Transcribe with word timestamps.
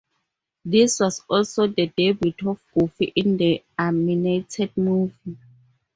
This 0.65 0.99
was 0.99 1.23
also 1.29 1.67
the 1.67 1.85
debut 1.95 2.33
of 2.49 2.59
Goofy 2.73 3.13
in 3.15 3.37
the 3.37 3.63
animated 3.77 4.75
movie. 4.75 5.37